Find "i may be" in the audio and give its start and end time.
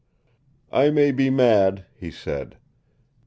0.71-1.29